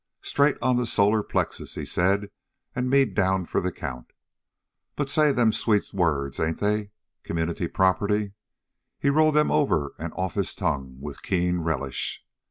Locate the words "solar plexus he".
0.87-1.85